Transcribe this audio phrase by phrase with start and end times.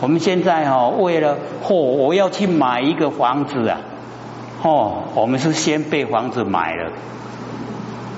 [0.00, 3.80] 我们现在哈，为了嚯，我要去买一个房子啊，
[4.62, 6.92] 哦，我们是先被房子买了，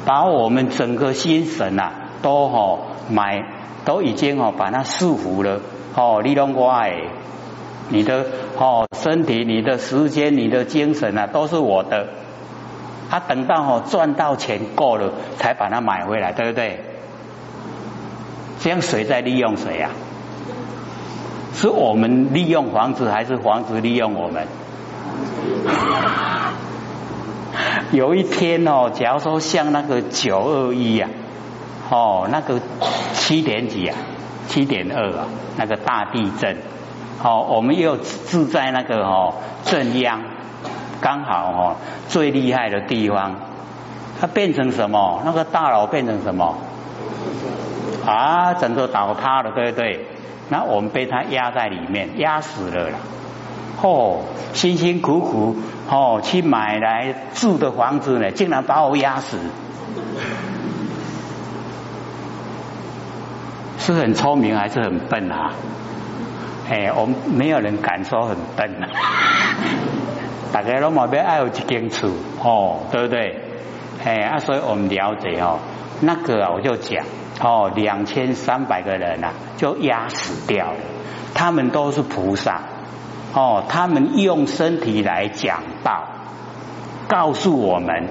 [0.05, 1.93] 把我们整个心神啊，
[2.23, 2.79] 都哈
[3.11, 3.45] 买，
[3.85, 5.61] 都已经哈把它束缚了，
[5.97, 6.93] 哦，你拢我哎，
[7.89, 8.27] 你的
[8.57, 12.07] 哦身体、你的时间、你的精神啊，都是我的。
[13.11, 16.81] 他等到哦赚到钱够了，才把它买回来，对不对？
[18.61, 19.91] 这样谁在利用谁呀？
[21.55, 24.47] 是我们利用房子，还是房子利用我们？
[27.93, 31.09] 有一天哦，假如说像那个九二一呀，
[31.91, 32.59] 哦，那个
[33.13, 33.97] 七点几啊，
[34.49, 35.27] 七点二啊，
[35.59, 36.57] 那个大地震，
[37.23, 40.23] 哦，我们又住在那个哦镇央，
[41.03, 41.77] 刚好哦
[42.09, 43.35] 最厉害的地方，
[44.19, 45.21] 它变成什么？
[45.27, 46.57] 那个大楼变成什么？
[48.07, 50.07] 啊，整个倒塌了，对不对？
[50.49, 52.99] 那我们被他压在里面，压死了了。
[53.83, 54.21] 哦，
[54.53, 55.57] 辛辛苦苦
[55.91, 59.39] 哦去买来住的房子呢，竟然把我压死，
[63.79, 65.53] 是很聪明还是很笨啊？
[66.71, 68.89] 哎，我们没有人敢说很笨啊。
[70.53, 72.09] 大家都冇必爱有一间厝
[72.45, 73.41] 哦，对不对？
[74.05, 75.59] 哎啊，所以我们了解哦，
[76.01, 77.05] 那个啊，我就讲。
[77.43, 80.79] 哦，两千三百个人呐，就压死掉了。
[81.35, 82.61] 他们都是菩萨，
[83.35, 86.05] 哦，他们用身体来讲道，
[87.09, 88.09] 告诉我们：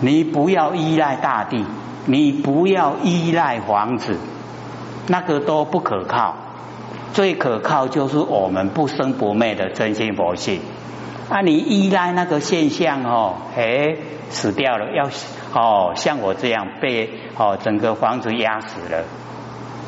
[0.00, 1.66] 你不要依赖大地，
[2.06, 4.16] 你不要依赖房子，
[5.08, 6.36] 那个都不可靠。
[7.12, 10.60] 最可靠就是我们不生不灭的真心佛性。
[11.30, 13.94] 啊，你依赖那个现象哦，哎，
[14.30, 15.08] 死掉了，要
[15.54, 19.04] 哦，像我这样被哦整个房子压死了，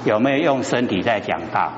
[0.05, 1.73] 有没有用身体在讲道？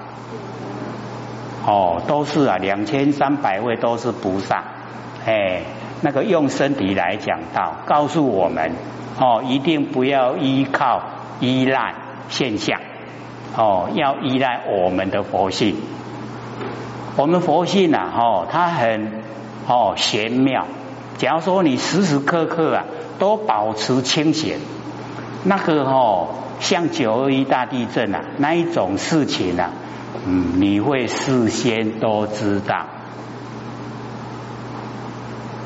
[1.67, 4.65] 哦，都是啊，两千三百位都是菩萨，
[5.25, 5.63] 哎，
[6.03, 8.73] 那个用身体来讲道，告诉我们
[9.19, 11.01] 哦，一定不要依靠
[11.41, 11.95] 依赖
[12.29, 12.79] 现象，
[13.57, 15.75] 哦，要依赖我们的佛性。
[17.17, 19.24] 我们佛性呐，哦，它很。
[19.67, 20.67] 哦，玄妙。
[21.17, 22.85] 假如说你时时刻刻啊
[23.19, 24.59] 都保持清醒，
[25.45, 26.29] 那个哦，
[26.61, 29.71] 像九二一大地震啊那一种事情啊，
[30.27, 32.87] 嗯，你会事先都知道，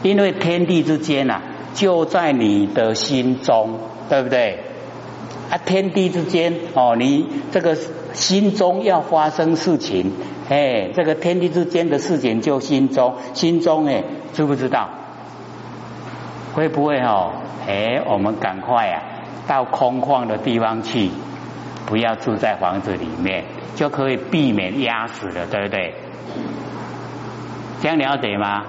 [0.03, 1.41] 因为天地之间呐
[1.75, 3.79] 就在你的心中，
[4.09, 4.65] 对不对？
[5.51, 7.77] 啊，天地之间哦，你这个
[8.13, 10.13] 心中要发生事情。
[10.49, 14.89] 哎，这个天地之间的事情就心中，心中哎，知不知道？
[16.55, 17.33] 会不会哦？
[17.67, 19.03] 哎，我们赶快啊，
[19.47, 21.11] 到空旷的地方去，
[21.87, 23.45] 不要住在房子里面，
[23.77, 25.95] 就可以避免压死了，对不对？
[27.83, 28.65] 这样了解吗？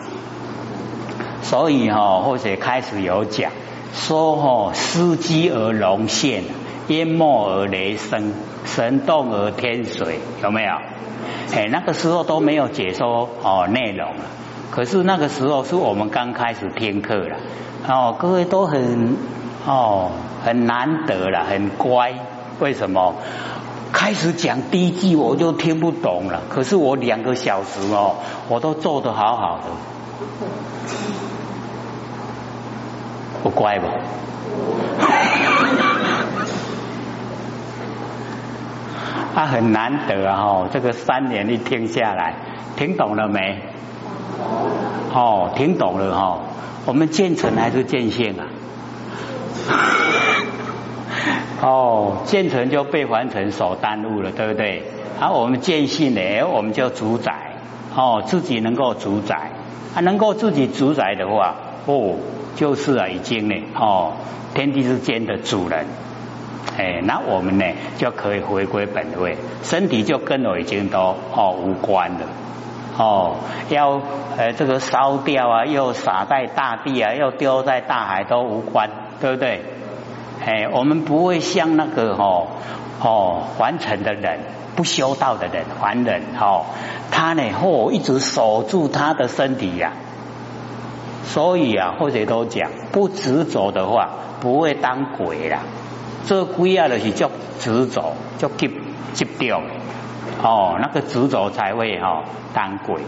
[1.42, 3.52] 所以哈，或者开始有讲
[3.94, 6.44] 说哈，司机而龙现，
[6.90, 8.34] 淹没而雷声，
[8.66, 10.74] 神动而天水，有没有？
[11.52, 14.24] 哎，那个时候都没有解说哦内容了，
[14.72, 17.38] 可是那个时候是我们刚开始听课了
[17.88, 19.18] 哦，各位都很
[19.66, 20.12] 哦
[20.46, 22.14] 很难得了，很乖。
[22.60, 23.16] 为什么？
[23.92, 28.18] 开始讲第一句我就听不懂了，可是我两个小时哦，
[28.48, 29.64] 我都做得好好的，
[33.42, 33.90] 我乖吧？
[39.36, 40.42] 他很难得啊！
[40.42, 42.34] 哦，这个三年一听下来，
[42.76, 43.60] 听懂了没？
[45.14, 46.40] 哦，听懂了哈。
[46.86, 48.48] 我们建成还是建县啊？
[51.62, 54.84] 哦，建成就被环城所耽误了，对不对？
[55.20, 57.34] 啊，我们建信呢，我们就主宰
[57.96, 59.52] 哦，自己能够主宰，
[59.96, 62.16] 啊，能够自己主宰的话，哦，
[62.56, 64.14] 就是啊，已经呢，哦，
[64.54, 65.86] 天地之间的主人。
[66.78, 67.66] 哎，那我们呢
[67.98, 72.20] 就可以回归本位，身体就跟我已经都哦无关了
[72.98, 73.36] 哦，
[73.70, 74.02] 要
[74.38, 78.90] 呃这个烧掉啊，又撒在大地啊，又丢在大海都无关，
[79.20, 79.64] 对不对？
[80.46, 82.48] 哎，我们不会像那个哦
[83.02, 84.40] 哦还尘的人，
[84.76, 86.66] 不修道的人，凡人哦，
[87.12, 89.92] 他呢哦一直守住他的身体呀，
[91.26, 94.10] 所以啊，或者都讲不执着的话，
[94.40, 95.60] 不会当鬼啦。
[96.30, 98.70] 这鬼啊，就是叫执着，叫急
[99.14, 99.60] 急掉
[100.44, 102.24] 哦，那个执着才会哈
[102.54, 103.02] 当鬼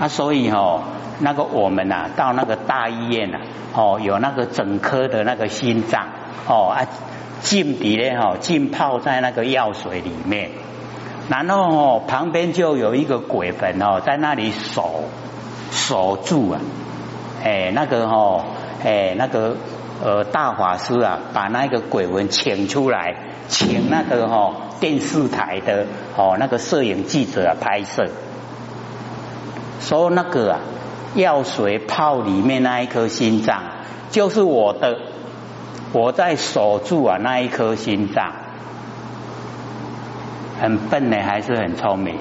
[0.00, 0.82] 啊，所以哈
[1.20, 3.38] 那个我们呐到那个大医院呐
[3.72, 6.08] 哦，有那个整颗的那个心脏
[6.48, 6.88] 哦啊
[7.40, 10.50] 浸底咧哈浸泡在那个药水里面，
[11.28, 15.04] 然后哦，旁边就有一个鬼魂哦，在那里守
[15.70, 16.60] 守住啊，
[17.44, 18.42] 哎，那个哦，
[18.84, 19.54] 哎，那个
[20.02, 23.14] 呃大法师啊，把那个鬼魂请出来，
[23.48, 25.86] 请那个哦电视台的
[26.16, 28.08] 哦那个摄影记者啊拍摄，
[29.80, 30.60] 说那个啊
[31.14, 33.62] 药水泡里面那一颗心脏
[34.10, 34.98] 就是我的，
[35.92, 38.32] 我在守住啊那一颗心脏。
[40.60, 42.18] 很笨呢，还是很聪明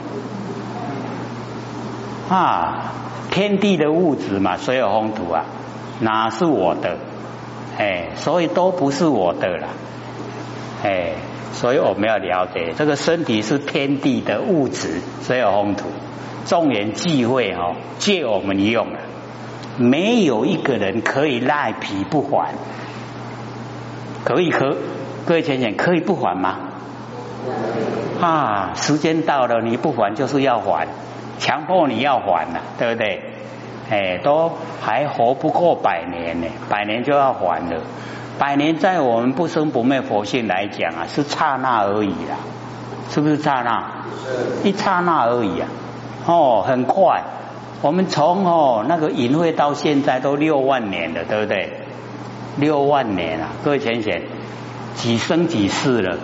[2.29, 2.93] 啊？
[3.31, 5.43] 天地的物质嘛，水有风土啊，
[5.99, 6.97] 哪是我的？
[7.79, 9.67] 哎，所以都不是我的了。
[10.83, 11.13] 哎，
[11.53, 15.85] 所以我们要了解，这个身体是天地的物质，水有风土，
[16.45, 18.99] 众人忌讳哦，借我们用了，
[19.77, 22.53] 没有一个人可以赖皮不还，
[24.25, 24.75] 可以可
[25.25, 26.57] 各位浅浅可以不还吗？
[28.19, 30.85] 啊，时间到了，你不还就是要还，
[31.39, 33.23] 强迫你要还了，对不对？
[33.89, 34.51] 哎，都
[34.81, 37.81] 还活不过百年呢，百年就要还了。
[38.37, 42.37] 百年在我们不生不灭佛性来讲啊，是刹那而已啦，
[43.09, 43.83] 是不是刹那？
[44.63, 45.67] 一刹那而已啊！
[46.25, 47.23] 哦，很快，
[47.81, 51.73] 我们从哦那个隐晦到现在都六万年了，对不对？
[52.57, 54.21] 六万年啊，各位浅浅，
[54.95, 56.17] 几生几世了？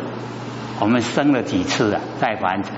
[0.79, 2.01] 我们生了几次啊？
[2.21, 2.73] 再完成。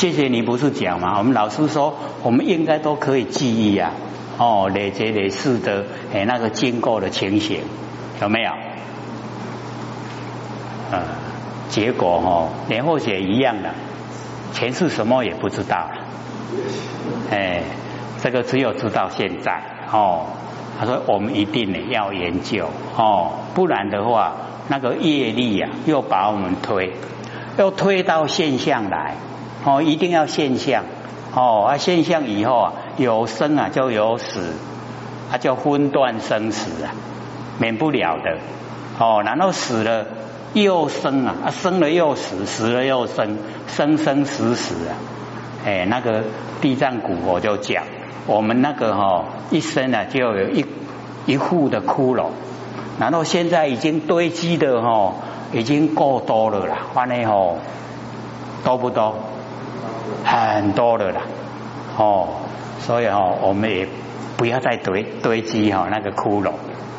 [0.00, 1.18] 谢谢你不是讲嘛？
[1.18, 3.92] 我们老师说，我们应该都可以记忆啊。
[4.38, 7.60] 哦，累劫累世的哎，那个经过的情形
[8.22, 8.50] 有没有？
[10.90, 11.02] 呃，
[11.68, 13.74] 结果哈，连后写一样的，
[14.54, 15.90] 前世什么也不知道了。
[17.30, 17.62] 哎，
[18.22, 19.62] 这个只有知道现在
[19.92, 20.28] 哦。
[20.78, 24.32] 他说我们一定呢要研究哦，不然的话。
[24.68, 26.94] 那个业力呀，又把我们推，
[27.58, 29.16] 又推到现象来，
[29.64, 30.84] 哦，一定要现象，
[31.34, 34.54] 哦，啊，现象以后啊，有生啊就有死，
[35.30, 36.94] 啊，叫分段生死啊，
[37.58, 38.38] 免不了的，
[38.98, 40.06] 哦，然后死了
[40.54, 43.36] 又生啊，啊，生了又死，死了又生，
[43.66, 44.96] 生生死死啊，
[45.66, 46.24] 哎，那个
[46.62, 47.84] 地藏古我就讲，
[48.26, 50.64] 我们那个哈一生啊就有一
[51.26, 52.28] 一户的骷髅。
[52.98, 55.14] 然后现在已经堆积的哈，
[55.52, 57.58] 已经够多了啦，反正吼
[58.64, 59.14] 多不多？
[60.24, 61.22] 很多的啦，
[61.96, 62.28] 哦，
[62.80, 63.88] 所以哈，我们也
[64.36, 66.52] 不要再堆堆积哈那个窟窿，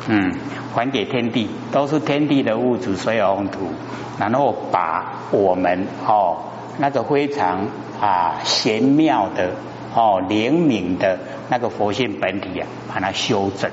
[0.08, 0.34] 嗯，
[0.74, 3.72] 还给天地，都是天地的物质，水有土，
[4.18, 6.38] 然后把我们哦
[6.78, 7.66] 那个非常
[8.00, 9.50] 啊玄妙的
[9.94, 11.18] 哦灵敏的
[11.48, 13.70] 那个佛性本体啊，把它修正。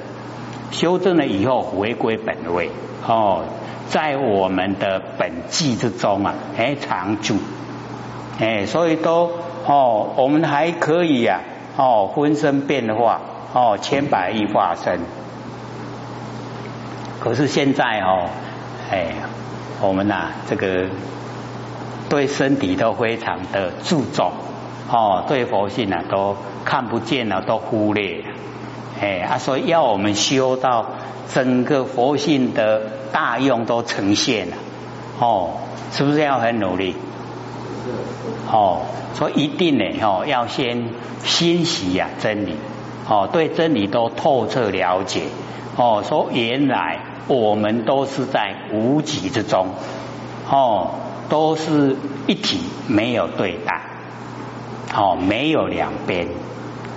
[0.71, 2.69] 修正了以后回归本位。
[3.07, 3.43] 哦，
[3.87, 7.37] 在我们的本际之中啊，哎常住，
[8.39, 9.31] 哎所以都
[9.65, 11.41] 哦我们还可以呀
[11.75, 13.19] 哦分身变化
[13.53, 14.99] 哦千百亿化身，
[17.19, 18.29] 可是现在哦
[18.91, 19.13] 哎
[19.81, 20.85] 我们呐这个
[22.09, 24.31] 对身体都非常的注重
[24.89, 28.23] 哦对佛性啊都看不见了都忽略。
[29.01, 30.85] 哎啊，所以要我们修到
[31.33, 32.81] 整个佛性的
[33.13, 34.57] 大用都呈现了，
[35.19, 35.51] 哦，
[35.91, 36.95] 是不是要很努力？
[38.51, 38.81] 哦，
[39.13, 40.89] 所以一定呢，哦，要先
[41.23, 42.55] 欣喜呀真理，
[43.07, 45.23] 哦，对真理都透彻了解，
[45.75, 49.67] 哦，说原来我们都是在无极之中，
[50.49, 50.91] 哦，
[51.29, 51.95] 都是
[52.25, 53.81] 一体，没有对待，
[54.95, 56.27] 哦，没有两边，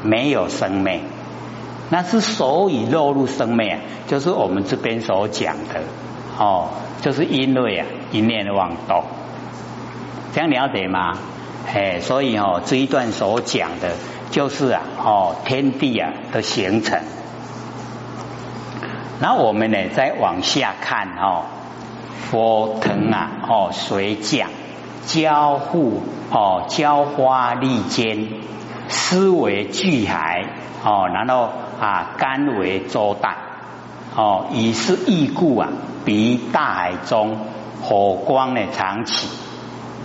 [0.03, 1.03] 没有生命。
[1.91, 3.77] 那是所以落入生命，
[4.07, 5.83] 就是我们这边所讲的。
[6.39, 6.71] 哦，
[7.03, 9.05] 就是因为啊一念妄动，
[10.33, 11.13] 这样了解吗？
[11.67, 13.93] 哎，所以哦这一段所讲的，
[14.31, 17.01] 就是啊哦天地啊的形成。
[19.21, 21.45] 然后我们呢再往下看哦，
[22.31, 24.51] 佛腾啊哦水降
[25.07, 28.29] 交互哦浇花利坚，
[28.89, 30.45] 思维巨海
[30.85, 31.51] 哦，然后。
[31.81, 33.35] 啊，甘为周大，
[34.15, 35.69] 哦，以是异故啊，
[36.05, 37.39] 比大海中
[37.83, 39.27] 火光呢常起，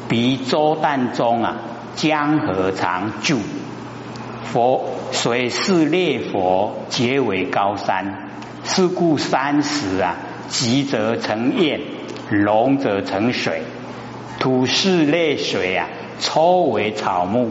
[0.07, 1.57] 比周旦中啊
[1.95, 3.39] 江河长住，
[4.45, 8.29] 佛水是烈佛，皆为高山，
[8.63, 10.15] 是故山石啊，
[10.47, 11.81] 急则成焰，
[12.29, 13.63] 隆则成水，
[14.39, 15.87] 土是烈水啊，
[16.19, 17.49] 抽为草木，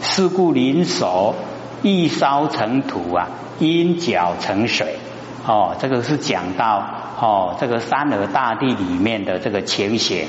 [0.00, 1.34] 是故林熟，
[1.82, 3.28] 一烧成土啊。
[3.60, 5.00] 因角成水，
[5.44, 6.80] 哦，这个是讲到
[7.20, 10.28] 哦，这个三河大地里面的这个情形，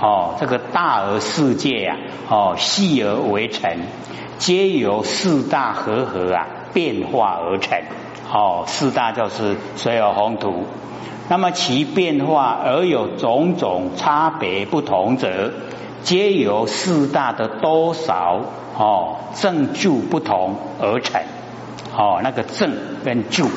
[0.00, 1.96] 哦，这个大而世界呀，
[2.28, 3.78] 哦，细而为成，
[4.38, 7.78] 皆由四大和合啊变化而成。
[8.32, 10.66] 哦，四大就是水有宏图。
[11.28, 15.52] 那么其变化而有种种差别不同者，
[16.02, 18.40] 皆由四大的多少
[18.76, 21.20] 哦正住不同而成。
[21.96, 22.72] 哦，那个正
[23.04, 23.48] 跟住，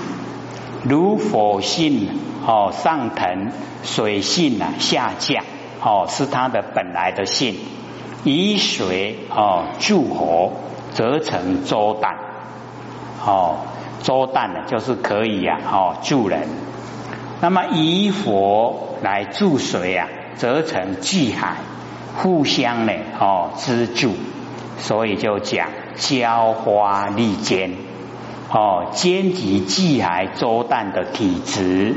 [0.83, 2.09] 如火性
[2.47, 3.51] 哦上腾，
[3.83, 5.43] 水性啊下降。
[5.81, 7.55] 哦，是它的本来的性。
[8.23, 10.51] 以水哦助火，
[10.93, 12.15] 则成周旦。
[13.25, 13.57] 哦，
[14.03, 16.47] 周旦呢，就是可以呀，哦助人。
[17.41, 21.55] 那么以火来助水啊，则成济海，
[22.15, 24.13] 互相呢，哦资助。
[24.77, 27.71] 所以就讲浇花利坚。
[28.51, 31.95] 哦，兼及济海周旦的体质。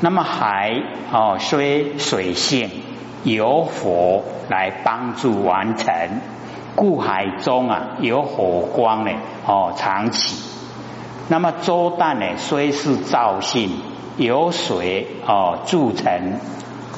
[0.00, 0.72] 那么海
[1.12, 2.68] 哦虽水性。
[3.26, 5.92] 有火来帮助完成，
[6.76, 9.10] 故海中啊有火光呢
[9.44, 10.48] 哦常起。
[11.26, 13.80] 那么周旦呢虽是造性，
[14.16, 16.34] 有水哦铸成，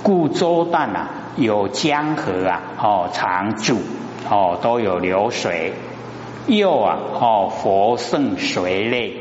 [0.02, 3.78] 故周旦啊有江河啊哦常住
[4.28, 5.72] 哦都有流水。
[6.46, 9.16] 又啊哦佛圣水类，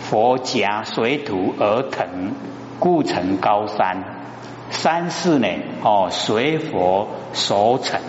[0.00, 2.32] 佛夹水土而腾，
[2.80, 4.21] 故成高山。
[4.72, 5.46] 三世呢？
[5.82, 8.00] 哦，随佛所成，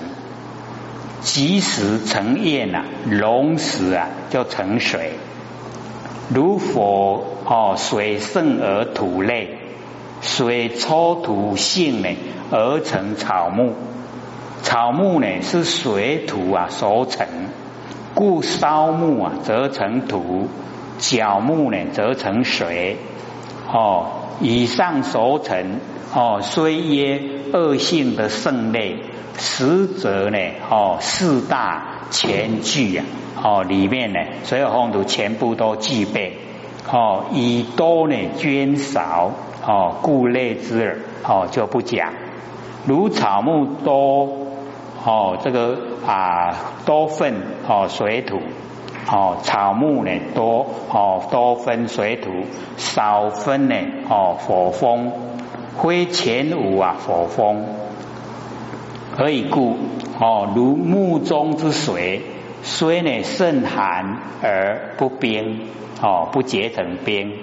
[1.19, 5.11] 即时成焰啊，龙时啊就成水。
[6.33, 9.59] 如佛哦，水盛而土类，
[10.21, 12.07] 水抽土性呢
[12.49, 13.73] 而成草木。
[14.61, 17.27] 草木呢是水土啊所成，
[18.15, 20.47] 故烧木啊则成土，
[20.97, 22.97] 角木呢则成水。
[23.69, 24.07] 哦，
[24.39, 25.81] 以上所成。
[26.15, 27.19] 哦，虽曰
[27.53, 28.97] 恶性的圣类，
[29.35, 30.37] 实则呢，
[30.69, 33.05] 哦，四大全具啊，
[33.41, 36.37] 哦，里面呢，所有风土全部都具备。
[36.91, 39.31] 哦，以多呢捐少，
[39.65, 42.13] 哦，故类之耳，哦，就不讲。
[42.85, 44.29] 如草木多，
[45.03, 46.53] 哦，这个啊
[46.85, 47.33] 多分
[47.67, 48.39] 哦水土，
[49.09, 52.29] 哦草木呢多，哦多分水土，
[52.77, 53.75] 少分呢，
[54.09, 55.11] 哦火风。
[55.81, 57.65] 非前无啊，火风，
[59.17, 59.75] 何以故？
[60.19, 62.21] 哦，如木中之水，
[62.61, 65.61] 虽呢甚寒而不冰，
[66.01, 67.33] 哦，不结成冰，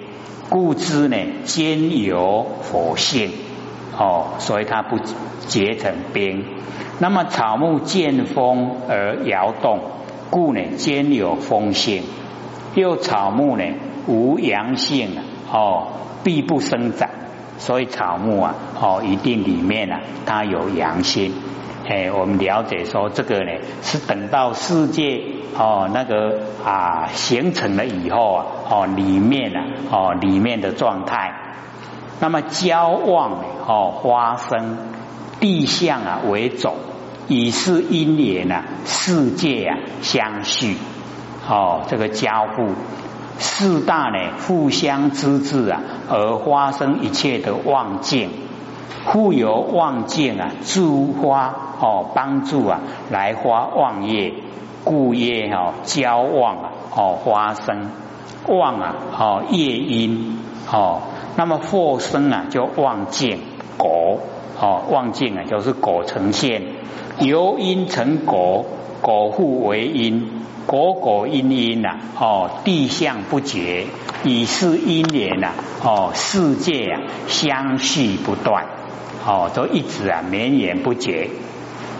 [0.49, 3.31] 故之呢兼有火性，
[3.97, 4.97] 哦，所以它不
[5.47, 6.45] 结成冰。
[6.99, 9.81] 那么草木见风而摇动，
[10.29, 12.03] 故呢兼有风性。
[12.73, 13.63] 又草木呢
[14.07, 15.17] 无阳性，
[15.51, 15.87] 哦，
[16.23, 17.09] 必不生长。
[17.61, 21.31] 所以草木啊，哦，一定里面啊，它有阳性。
[21.87, 23.51] 哎，我们了解说这个呢，
[23.83, 25.21] 是等到世界
[25.55, 31.33] 哦那个啊形成了以后啊，哦里面啊，哦里面的状态。
[32.19, 34.77] 那么交旺哦花生
[35.39, 36.73] 地相啊为种，
[37.27, 40.77] 以是因缘啊世界啊相续。
[41.47, 42.73] 哦，这个交互。
[43.41, 48.29] 四大呢，互相支持啊，而发生一切的妄境，
[49.05, 52.79] 互有妄境啊，助发哦，帮助啊，
[53.09, 54.33] 来发妄业，
[54.83, 57.89] 故业哦，交妄啊，哦，发生
[58.47, 60.37] 妄啊，哦，业因
[60.71, 61.01] 哦，
[61.35, 63.39] 那么祸生啊，就妄境
[63.75, 64.19] 果
[64.61, 66.61] 哦，妄境啊，就是果呈现，
[67.19, 68.65] 由因成果，
[69.01, 70.39] 果互为因。
[70.71, 73.87] 果果因因呐，哦，地相不绝，
[74.23, 75.49] 以是因缘呐，
[75.83, 78.67] 哦，世界啊相续不断，
[79.27, 81.27] 哦，都一直啊绵延不绝。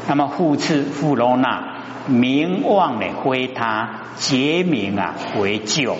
[0.07, 5.97] 那么复次富罗那名望呢非他结名啊为旧，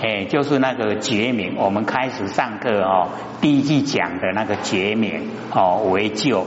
[0.00, 3.08] 哎，就是那个结名，我们开始上课哦，
[3.40, 6.46] 第一季讲的那个结名哦为旧。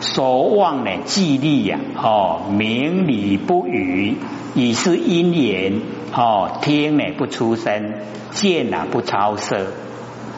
[0.00, 4.16] 所望呢，既利呀，哦，明理不语，
[4.54, 5.80] 以是因缘，
[6.14, 7.94] 哦，听呢不出声，
[8.30, 9.66] 见呢不超色，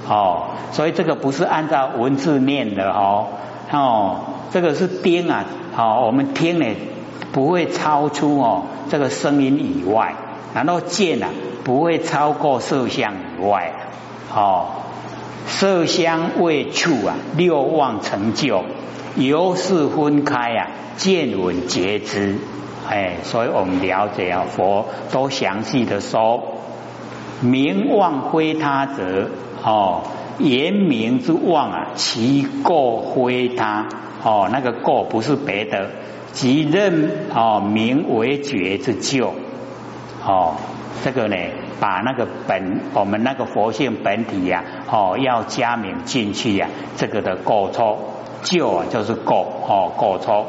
[0.09, 3.29] 哦，所以这个不是按照文字念的哦，
[3.71, 4.21] 哦，
[4.53, 5.45] 这个是听啊，
[5.77, 6.67] 哦，我们听呢
[7.33, 10.15] 不会超出哦这个声音以外，
[10.55, 11.29] 然后见啊
[11.63, 13.75] 不会超过色相以外，
[14.35, 14.69] 哦，
[15.47, 18.65] 色香味触啊六望成就。
[19.17, 20.69] 由是分开啊，
[20.99, 22.37] 见闻觉知，
[22.89, 26.43] 哎，所以我们了解啊，佛都详细的说，
[27.41, 29.31] 名望非他者，
[29.65, 30.03] 哦，
[30.39, 33.87] 言明之望啊，其过非他，
[34.23, 35.91] 哦，那个过不是别的，
[36.33, 39.35] 即认哦名为觉之救
[40.25, 40.55] 哦，
[41.05, 41.37] 这个呢，
[41.81, 47.99] 把那个本我们那个佛性本体呀，哦，要加名进去呀，这个的过错
[48.43, 50.47] 救啊，就是过哦过错。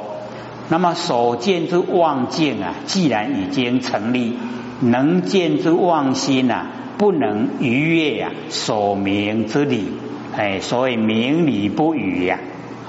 [0.70, 4.38] 那么所见之妄境啊，既然已经成立，
[4.82, 9.88] 能见之妄心啊，不能逾越呀所明之理，
[10.36, 12.40] 哎，所以明理不语呀，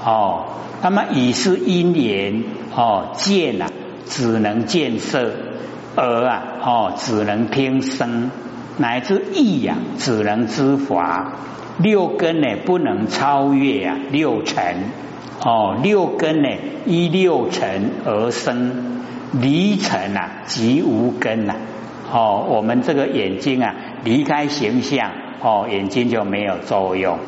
[0.04, 0.47] 哦，
[0.82, 2.42] 那么以是因缘
[2.75, 3.70] 哦见啊，
[4.06, 5.30] 只能见色，
[5.94, 8.30] 而啊哦只能听声，
[8.76, 11.32] 乃至意呀只能知法，
[11.78, 14.90] 六根呢不能超越呀六尘。
[15.45, 16.49] 哦，六根呢
[16.85, 19.02] 依六尘而生，
[19.33, 21.54] 离尘啊即无根呐。
[22.12, 27.18] 哦，我们这个眼睛啊离开形象，哦眼睛就没有作用。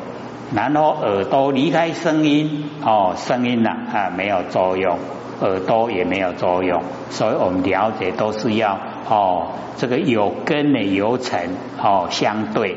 [0.53, 4.97] 然后耳朵离开声音，哦声音呐啊没有作用，
[5.39, 6.81] 耳朵也没有作用。
[7.11, 8.77] 所以我们了解都是要
[9.09, 11.51] 哦这个有根的有尘
[11.81, 12.75] 哦相对，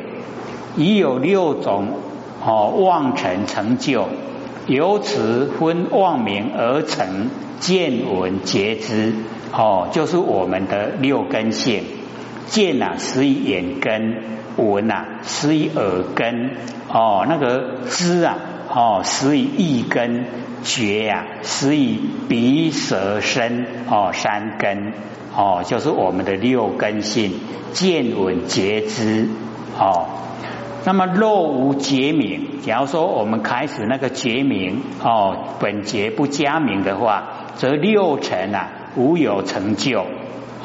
[0.77, 1.89] 已有六种
[2.47, 4.07] 哦望尘成就。
[4.67, 7.29] 由此分妄名而成
[7.61, 9.13] 见闻觉知，
[9.53, 11.83] 哦，就是我们的六根性。
[12.47, 14.15] 见啊，始于眼根；
[14.57, 16.51] 闻啊，始于耳根；
[16.89, 18.39] 哦，那个知啊，
[18.73, 20.25] 哦，始于意根；
[20.63, 24.93] 觉啊，始于鼻舌身；哦，三根，
[25.37, 27.33] 哦，就是我们的六根性。
[27.73, 29.29] 见闻觉知，
[29.79, 30.24] 哦。
[30.87, 37.25] 那么若无觉名，假如说我们开始那个觉名哦，本觉不加名的话，
[37.57, 40.05] 则六尘啊无有成就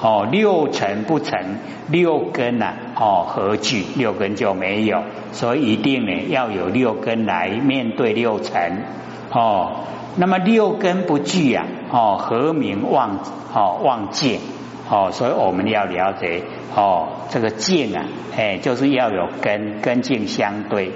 [0.02, 1.40] 哦，六尘不成，
[1.88, 3.86] 六根呐哦何惧？
[3.96, 8.84] 六根就没有，所以一定呢要有六根来面对六尘
[9.32, 9.86] 哦。
[10.18, 13.20] 那么六根不具啊哦，何名望
[13.54, 14.40] 哦望见
[14.90, 15.12] 哦？
[15.12, 16.44] 所以我们要了解。
[16.76, 18.06] 哦，这个静啊，
[18.38, 20.92] 哎，就是要有根，根静相对。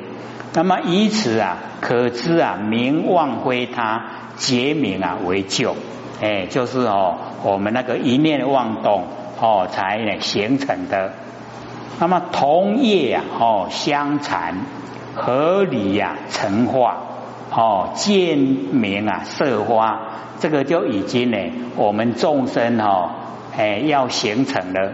[0.53, 4.03] 那么以此啊，可知啊，名妄非他，
[4.35, 5.75] 结名啊为旧，
[6.21, 9.05] 哎，就是哦，我们那个一念妄动
[9.41, 11.13] 哦，才形成的。
[11.99, 14.57] 那么同业啊，哦，相残，
[15.15, 16.97] 合理呀，成化，
[17.51, 19.99] 哦，见名啊，色花，
[20.39, 21.37] 这个就已经呢，
[21.75, 23.09] 我们众生哦，
[23.57, 24.91] 哎，要形成了。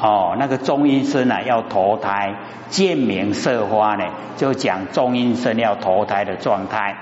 [0.00, 2.34] 哦，那个中阴身呢要投胎，
[2.68, 4.04] 见明色花呢，
[4.36, 6.96] 就讲中阴身要投胎的状态。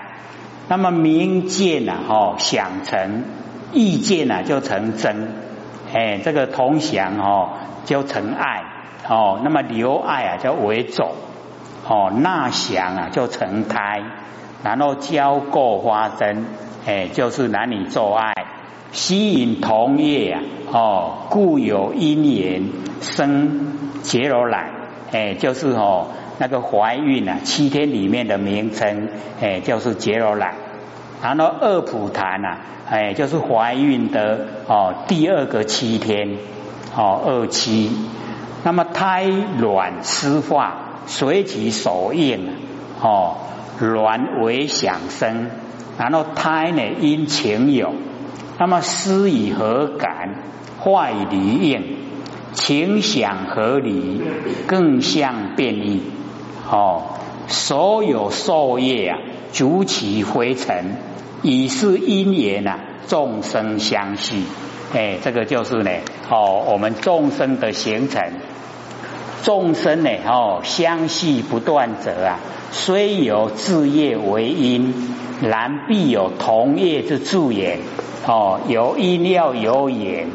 [0.69, 3.25] 那么明见呢，哦，想成
[3.73, 5.33] 意见呢就成真，
[5.95, 7.51] 哎，这个同想哦
[7.87, 8.65] 就成爱，
[9.09, 11.13] 哦，那么留爱啊叫为种，
[11.89, 14.03] 哦，纳想啊就成胎，
[14.63, 16.45] 然后交过发生，
[16.87, 18.35] 哎，就是男女做爱。
[18.93, 22.69] 吸引同业啊，哦，故有因缘
[23.01, 24.71] 生结罗兰，
[25.13, 29.09] 哎，就是哦那个怀孕啊，七天里面的名称，
[29.41, 30.55] 哎，就是结罗兰。
[31.23, 36.39] 然后二普坛啊，哎，就是怀孕的哦第二个七天，
[36.97, 37.91] 哦二七。
[38.65, 39.25] 那么胎
[39.59, 42.49] 卵湿化，随其所应，
[43.01, 43.37] 哦
[43.79, 45.51] 卵为想生，
[45.97, 47.95] 然后胎呢因情有。
[48.61, 50.35] 那么思以何感？
[50.85, 51.97] 坏离应，
[52.53, 54.21] 情想合理，
[54.67, 56.03] 更相变异。
[56.71, 57.05] 哦，
[57.49, 59.19] 所有受业啊，
[59.55, 60.97] 逐起灰尘，
[61.41, 64.43] 以是因缘啊，众生相续。
[64.93, 65.91] 哎，这个就是呢，
[66.29, 68.23] 哦，我们众生的形成，
[69.43, 72.39] 众生呢，哦，相续不断者啊，
[72.71, 74.95] 虽有自业为因，
[75.43, 77.79] 然必有同业之助也。
[78.27, 80.29] 哦，有因要有缘，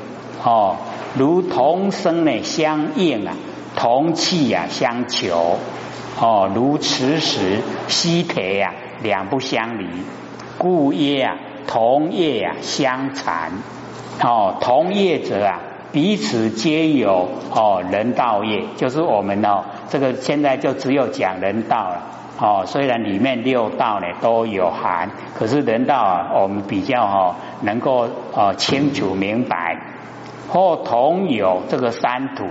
[0.44, 0.76] 哦，
[1.16, 3.36] 如同生呢相应啊，
[3.76, 5.60] 同气啊相求，
[6.20, 9.86] 哦，如磁石吸铁呀，两不相离，
[10.58, 11.38] 故曰啊，
[11.68, 13.52] 同业啊相残，
[14.24, 15.60] 哦，同业者啊，
[15.92, 22.02] 彼此皆有哦人道业，就是我们哦，这个现在就只有讲人道了。
[22.38, 29.80] 哦，虽然里面六道呢都有含，可是人道啊，我们比较哦能够哦清楚明白。
[30.50, 32.46] 或同有这个三途，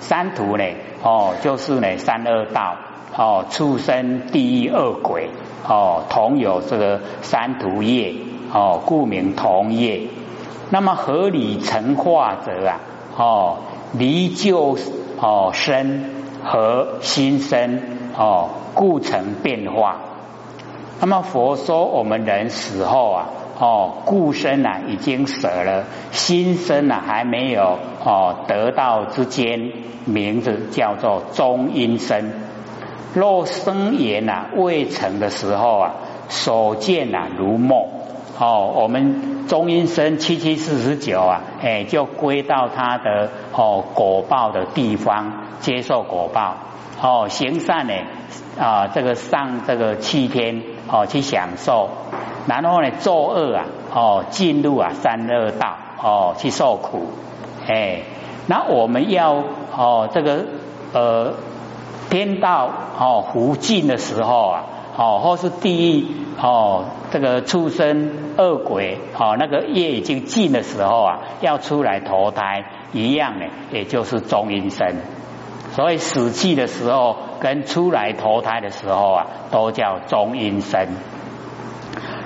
[0.00, 0.64] 三途呢
[1.02, 2.76] 哦就是呢三恶道
[3.16, 5.30] 哦畜生地狱恶鬼
[5.66, 8.14] 哦同有这个三途业
[8.52, 10.02] 哦故名同业。
[10.72, 12.80] 那么合理成化者啊
[13.14, 13.58] 哦
[13.92, 14.78] 离旧
[15.20, 16.10] 哦身
[16.42, 17.82] 和新生
[18.16, 18.48] 哦。
[18.74, 20.00] 故成变化，
[20.98, 29.72] 那么佛说，我们人死后啊，哦，故身啊已经舍了，新生啊还没有哦得到之间，
[30.06, 32.32] 名字叫做中阴身。
[33.12, 35.94] 若生言啊未成的时候啊，
[36.30, 37.88] 所见啊如梦。
[38.38, 46.56] 哦，我们中阴身七七四十九啊，哎，就归到他的哦果报的地方，接受果报。
[47.00, 47.92] 哦，行善呢
[48.58, 51.90] 啊，这个上这个七天哦去享受，
[52.46, 53.64] 然后呢作恶啊
[53.94, 57.08] 哦进入啊三恶道哦去受苦。
[57.68, 58.00] 哎，
[58.46, 59.42] 那我们要
[59.76, 60.46] 哦这个
[60.94, 61.34] 呃
[62.08, 64.64] 天道哦福尽的时候啊。
[64.96, 66.06] 哦，或是地狱
[66.40, 74.96] 哦，这个畜生恶鬼哦，那个业已经尽的时候啊，要出来投胎一样呢，也就是中阴身。
[75.72, 80.88] 所以死去的时候跟出来投胎的时候啊，都叫中阴身。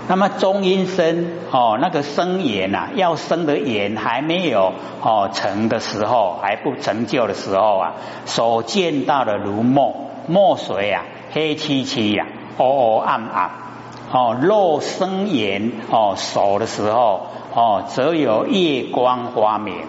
[0.09, 9.95] 那么中阴身哦，那个生缘呐，要生的缘还没有哦成的时候，还不成就的时候啊，所见到的如墨
[10.27, 12.27] 墨水啊，黑漆漆呀。
[12.57, 13.51] 哦暗暗。
[14.13, 19.85] 哦，若生眼哦熟的时候哦，则有夜光花明。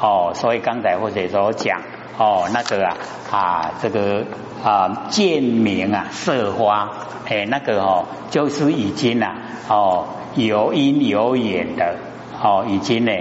[0.00, 1.80] 哦，所以刚才或者说讲
[2.18, 2.96] 哦那个啊
[3.32, 4.24] 啊这个
[4.64, 6.90] 啊见明啊色花。
[7.28, 9.34] 哎那个哦就是已经啊
[9.68, 11.96] 哦有因有缘的。
[12.40, 13.12] 哦已经呢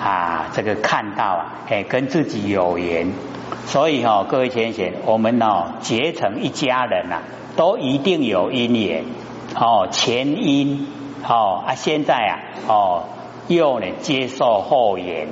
[0.00, 3.10] 啊这个看到啊哎跟自己有缘，
[3.66, 7.18] 所以哈各位先贤我们哦结成一家人呐。
[7.56, 9.04] 都一定有因缘
[9.54, 10.86] 哦，前因
[11.28, 12.32] 哦啊，现在啊
[12.68, 13.04] 哦
[13.48, 15.28] 又呢接受后缘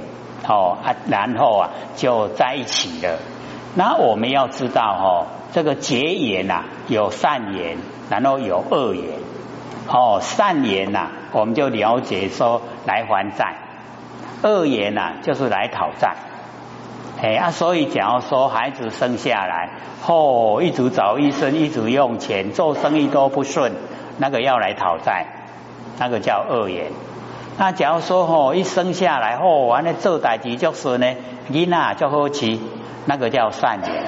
[0.46, 3.18] 哦啊，然后啊就在一起了。
[3.74, 7.78] 那我们要知道哦，这个结缘呐有善缘，
[8.10, 9.04] 然后有恶缘
[9.86, 10.18] 哦。
[10.20, 13.54] 善缘呐，我们就了解说来还债；
[14.42, 16.16] 恶缘呐，就是来讨债。
[17.20, 19.70] 哎啊，所以假如说孩子生下来，
[20.06, 23.72] 哦，一直找医生，一直用钱，做生意都不顺，
[24.18, 25.26] 那个要来讨债，
[25.98, 26.92] 那个叫恶言。
[27.58, 31.16] 那假如说哦，一生下来，后，完了做代志就是呢，
[31.50, 32.60] 囡仔就好奇，
[33.06, 34.04] 那个叫善言。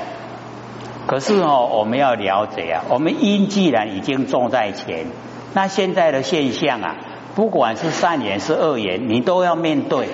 [1.08, 5.06] 可是哦，我们要了解啊，我们因既然已经种在前，
[5.52, 6.94] 那现在的现象啊，
[7.34, 10.06] 不管是善言是恶言，你都要面对，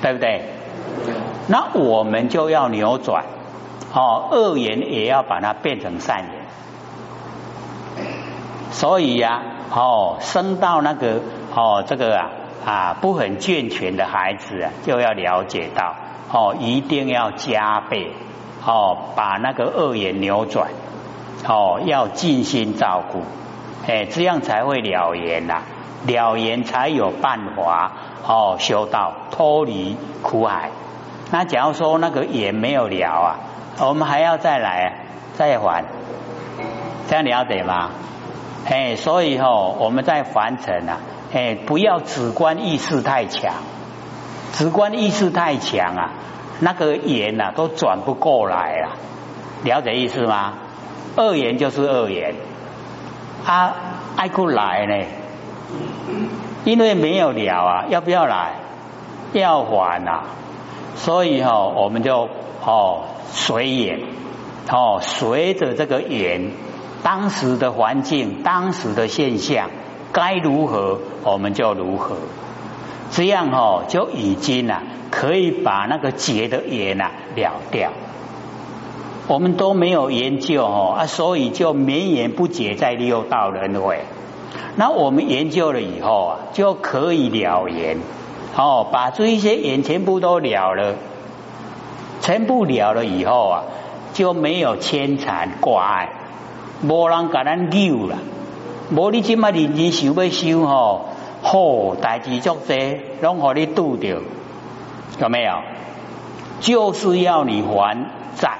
[0.00, 0.44] 对不对？
[1.52, 3.24] 那我们就要扭转，
[3.92, 8.06] 哦，恶缘也要把它变成善缘。
[8.70, 9.42] 所以呀，
[9.74, 11.20] 哦，生到那个
[11.52, 12.30] 哦，这个啊
[12.64, 15.96] 啊不很健全的孩子啊，就要了解到，
[16.32, 18.12] 哦，一定要加倍，
[18.64, 20.68] 哦，把那个恶缘扭转，
[21.48, 23.24] 哦，要尽心照顾，
[23.88, 25.62] 哎，这样才会了缘呐，
[26.06, 27.90] 了缘才有办法，
[28.24, 30.70] 哦，修道脱离苦海。
[31.32, 33.38] 那假如说那个也没有了啊，
[33.80, 34.92] 我们还要再来
[35.34, 35.84] 再还，
[37.08, 37.90] 这样了解吗？
[38.68, 40.98] 哎，所以吼，我们在凡尘啊，
[41.32, 43.54] 哎，不要主观意识太强，
[44.52, 46.10] 主观意识太强啊，
[46.58, 48.88] 那个言呐都转不过来了，
[49.62, 50.54] 了解意思吗？
[51.16, 52.34] 恶言就是恶言，
[53.46, 53.74] 啊，
[54.16, 55.06] 爱过来呢？
[56.64, 58.54] 因为没有了啊，要不要来？
[59.32, 60.24] 要还呐。
[61.02, 62.28] 所以哈，我们就
[62.62, 64.00] 哦随缘
[64.70, 66.50] 哦，随着这个缘，
[67.02, 69.70] 当时的环境、当时的现象
[70.12, 72.16] 该如何，我们就如何。
[73.10, 77.92] 这样哦，就已经啊，可以把那个结的缘啊了掉。
[79.26, 84.04] 我们都没有研究哦啊，所以就绵延不解在六道轮回。
[84.76, 87.96] 那我们研究了以后啊，就可以了缘。
[88.56, 90.94] 哦，把这一些缘全部都了了，
[92.20, 93.62] 全部了了以后啊，
[94.12, 96.10] 就没有牵缠挂碍，
[96.82, 98.18] 无人给咱救了，
[98.90, 101.06] 无你今麦认真想要修吼，
[101.42, 102.76] 好代志作多，
[103.22, 104.20] 拢和你拄着，
[105.20, 105.62] 有没有？
[106.60, 107.96] 就是要你还
[108.36, 108.58] 债，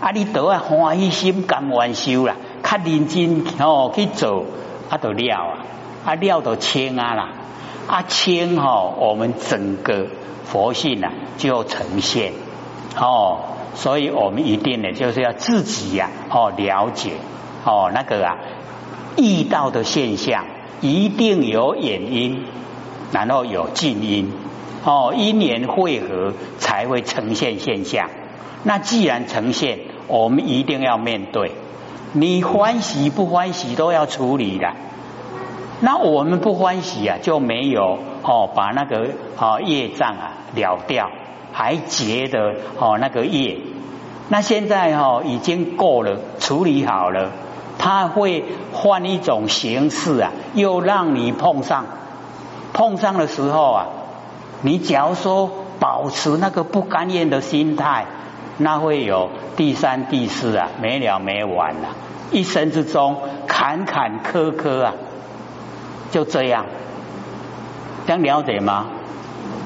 [0.00, 4.46] 啊，你都要欢喜心甘愿修啦，较认真哦去做，
[4.88, 5.58] 啊，都了啊，
[6.04, 7.28] 啊了都清啊啦。
[7.86, 10.06] 阿清哈，我们整个
[10.44, 12.32] 佛性呢就要呈现
[12.96, 13.40] 哦，
[13.74, 17.12] 所以我们一定呢就是要自己呀哦了解
[17.64, 18.38] 哦那个啊
[19.16, 20.44] 遇到的现象
[20.80, 22.44] 一定有原因，
[23.12, 24.32] 然后有静因
[24.84, 28.08] 哦因缘汇合才会呈现现象。
[28.62, 31.52] 那既然呈现，我们一定要面对，
[32.12, 34.72] 你欢喜不欢喜都要处理的。
[35.80, 39.08] 那我们不欢喜啊，就没有哦，把那个
[39.38, 41.10] 哦业障啊了掉，
[41.52, 43.58] 还结的哦那个业。
[44.28, 47.32] 那现在哈已经过了，处理好了，
[47.76, 51.84] 他会换一种形式啊，又让你碰上。
[52.72, 53.86] 碰上的时候啊，
[54.62, 58.06] 你假如说保持那个不甘愿的心态，
[58.56, 61.88] 那会有第三、第四啊，没了没完了，
[62.30, 64.94] 一生之中坎坎坷坷啊。
[66.14, 66.66] 就这样，
[68.06, 68.86] 这样了解吗？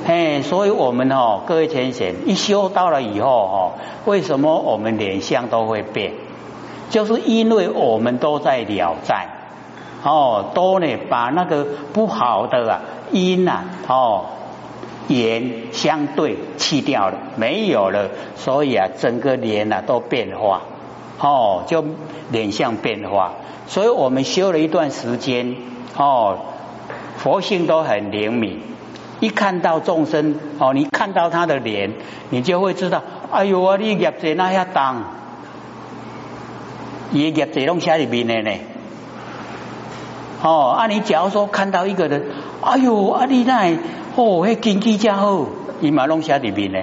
[0.07, 3.73] 哎，所以我们哦，各位前贤一修到了以后哦，
[4.07, 6.15] 为什么我们脸相都会变？
[6.89, 9.29] 就是因为我们都在了在
[10.03, 12.81] 哦，都呢把那个不好的啊
[13.11, 14.25] 因呐哦
[15.07, 20.63] 言相对去掉了，没有了，所以啊整个脸呐都变化
[21.21, 21.85] 哦，就
[22.31, 23.35] 脸相变化。
[23.67, 25.57] 所以我们修了一段时间。
[25.97, 26.39] 哦，
[27.17, 28.61] 佛性都很灵敏，
[29.19, 31.93] 一看到众生哦，你看到他的脸，
[32.31, 33.03] 你就会知道，
[33.33, 35.03] 哎呦啊，你业在那遐重，
[37.11, 38.57] 业业在拢写里面的呢。
[40.41, 42.27] 哦，啊，你假如说看到一个人，
[42.63, 43.73] 哎呦啊，你那
[44.15, 45.47] 哦，那经济真好，
[45.81, 46.79] 伊嘛拢写里面呢。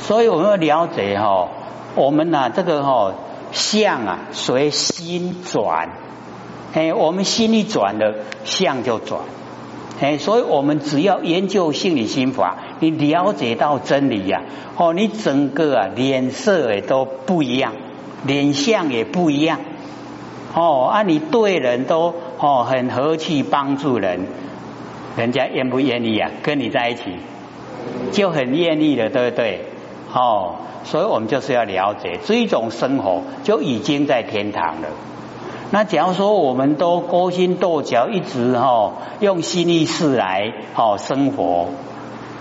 [0.00, 1.48] 所以我们要了解哈，
[1.98, 3.12] 我们呐这个哈
[3.52, 5.88] 相啊随心转。
[6.74, 9.22] 哎，我们心一转了，相就转。
[10.00, 14.42] 哎，所以我们只要研究心理心法，你了解到真理呀，
[14.76, 17.72] 哦，你整个啊脸色也都不一样，
[18.24, 19.58] 脸相也不一样。
[20.54, 24.26] 哦，啊，你对人都哦很和气，帮助人，
[25.16, 26.30] 人家愿不愿意啊？
[26.42, 27.02] 跟你在一起
[28.12, 29.64] 就很愿意的，对不对？
[30.12, 34.88] 哦，所以我们就是要了解这种生活，就已经在天堂了。
[35.70, 41.68] 那假如说我们都勾心斗角，一直哈用心意识来好生活，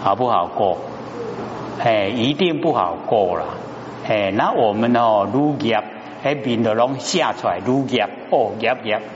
[0.01, 0.77] 好不好过？
[1.83, 3.45] 哎，一定不好过了。
[4.07, 5.83] 哎，那我们哦，如业
[6.23, 9.01] 喺面度拢下出来，如业哦业业。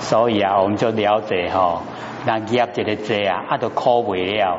[0.00, 1.82] 所以啊，我们就了解哈，
[2.26, 4.58] 那业这个债啊，啊都苦不了，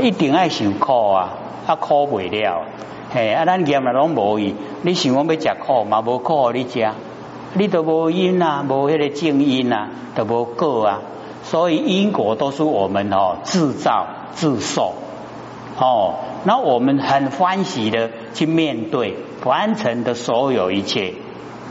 [0.00, 1.30] 一定爱受苦啊，
[1.66, 2.62] 啊苦不了。
[3.10, 6.88] 嘿，啊，咱业嘛拢无伊，你想讲要食苦嘛无苦你食，
[7.54, 11.00] 你都无因啊，无迄个正因啊，都无果啊，
[11.42, 14.94] 所以因果都是我们哦制造自受。
[15.80, 21.14] 哦，那我们很欢喜的去面对完成的所有一切。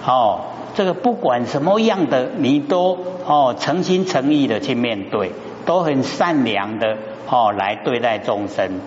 [0.06, 0.41] 哦，
[0.78, 5.32] 这个不管什么样的，你都哦诚心诚意的去面对，
[5.66, 8.80] 都很善良的哦来对待众生。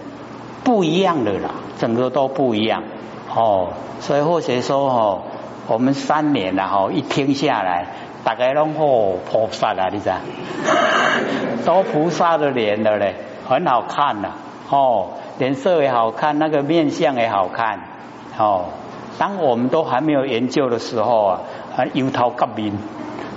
[0.63, 1.51] 不一样的啦，
[1.81, 2.85] 整个都不一样
[3.35, 5.23] 哦，所以或者说哦，
[5.67, 7.89] 我们三年了哈，一听下来，
[8.23, 10.13] 大概拢哦菩萨啊，你知？
[11.67, 13.17] 都菩萨的脸的嘞，
[13.49, 14.35] 很好看呐，
[14.71, 17.81] 哦，脸色也好看，那个面相也好看，
[18.39, 18.67] 哦，
[19.19, 21.41] 当我们都还没有研究的时候啊，
[21.77, 22.73] 啊油头革面，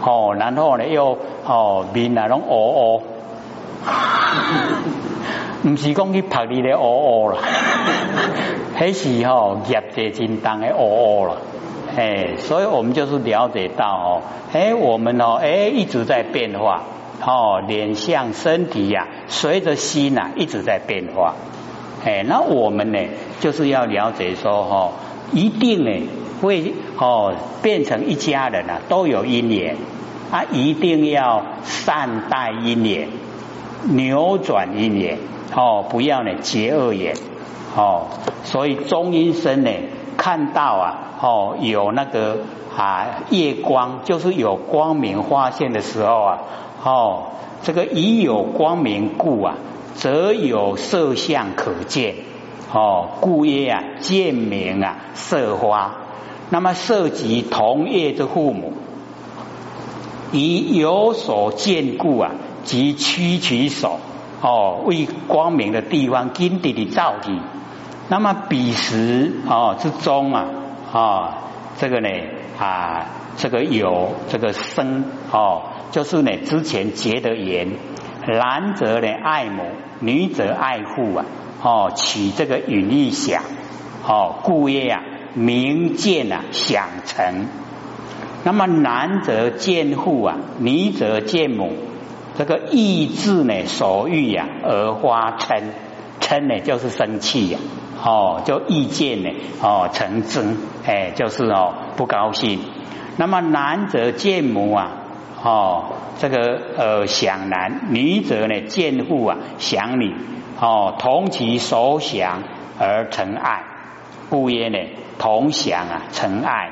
[0.03, 3.03] 哦，然后呢又哦面啊拢乌乌。
[5.65, 6.83] 唔是讲去拍你的乌
[7.23, 7.37] 乌啦，
[8.75, 11.35] 还是吼业界真重的乌乌啦，
[11.95, 16.83] 哎，所以我们就是了解到哦，哎，我们哦，哎，一直在变化，
[17.25, 21.35] 哦，脸相、身体呀，随着心呐一直在变化，
[22.05, 22.99] 哎，那我们呢，
[23.39, 24.91] 就是要了解说哦，
[25.31, 25.91] 一定呢
[26.41, 29.77] 会哦变成一家人啊，都有因缘，
[30.31, 33.09] 啊，一定要善待因缘，
[33.89, 35.17] 扭转因缘。
[35.55, 37.15] 哦，不要呢结恶缘
[37.75, 38.07] 哦，
[38.43, 39.69] 所以中阴身呢
[40.17, 42.39] 看到啊哦有那个
[42.75, 46.39] 啊夜光，就是有光明发现的时候啊
[46.83, 47.23] 哦
[47.61, 49.53] 这个已有光明故啊，
[49.93, 52.15] 则有色相可见
[52.73, 55.93] 哦，故曰啊见明啊色花，
[56.53, 58.73] 那么涉及同业之父母，
[60.31, 62.29] 以有所见故啊，
[62.63, 63.99] 即屈其手。
[64.39, 67.39] 哦，为光明的地方，金地的造体。
[68.07, 70.45] 那么彼时哦之中啊
[70.93, 71.37] 啊，
[71.79, 72.09] 这个呢
[72.59, 77.71] 啊，这个有这个生哦，就是呢之前结的缘，
[78.27, 79.63] 男则呢爱母，
[80.01, 81.25] 女则爱父啊。
[81.63, 83.41] 哦，取这个允意想
[84.07, 85.01] 哦，故曰啊，
[85.33, 87.47] 明见啊想成。
[88.43, 91.71] 那么男则见父啊，女则见母。
[92.37, 95.61] 这个意志呢，所欲呀而发嗔，
[96.19, 97.59] 嗔呢就是生气呀，
[98.03, 99.29] 哦，就意见呢，
[99.61, 102.59] 哦，成真，哎，就是哦，不高兴。
[103.17, 104.91] 那么男则见母啊，
[105.43, 110.15] 哦，这个呃想男；女则呢见父啊，想女，
[110.59, 112.41] 哦，同其所想
[112.79, 113.63] 而成爱，
[114.33, 114.79] 故曰呢
[115.19, 116.71] 同享啊成爱。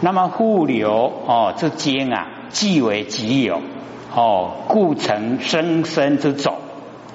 [0.00, 3.60] 那么互留哦之间啊，即为己有，
[4.16, 6.54] 哦，故成生生之种。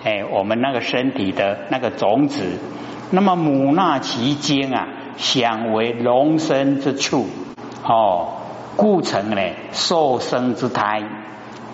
[0.03, 2.59] 哎，我们那个身体的那个种子，
[3.09, 7.25] 那么母纳其间啊，想为容身之处，
[7.83, 8.27] 哦，
[8.75, 11.01] 故成呢受生之胎。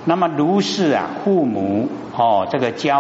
[0.06, 2.98] 那么如是啊，父母哦，这个教。